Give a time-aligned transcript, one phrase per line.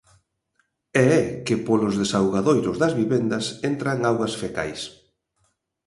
[1.03, 4.81] E é que polos desaugadoiros das vivendas entran augas fecais.